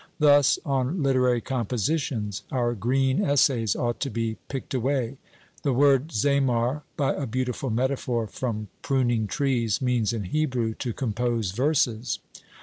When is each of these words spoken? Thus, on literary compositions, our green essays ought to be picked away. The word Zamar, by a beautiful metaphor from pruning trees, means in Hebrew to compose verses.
Thus, 0.17 0.57
on 0.65 1.03
literary 1.03 1.41
compositions, 1.41 2.41
our 2.51 2.73
green 2.73 3.23
essays 3.23 3.75
ought 3.75 3.99
to 3.99 4.09
be 4.09 4.37
picked 4.47 4.73
away. 4.73 5.17
The 5.61 5.73
word 5.73 6.07
Zamar, 6.07 6.81
by 6.97 7.13
a 7.13 7.27
beautiful 7.27 7.69
metaphor 7.69 8.25
from 8.25 8.69
pruning 8.81 9.27
trees, 9.27 9.79
means 9.79 10.11
in 10.11 10.23
Hebrew 10.23 10.73
to 10.73 10.91
compose 10.91 11.51
verses. 11.51 12.17